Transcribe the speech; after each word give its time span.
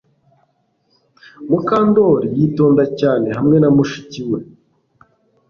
Mukandoli 1.49 2.27
yitonda 2.37 2.83
cyane 2.99 3.27
hamwe 3.37 3.55
na 3.59 3.69
mushiki 3.75 4.21
we 4.29 4.39